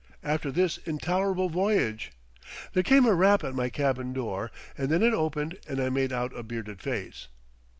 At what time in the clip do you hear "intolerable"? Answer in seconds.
0.79-1.47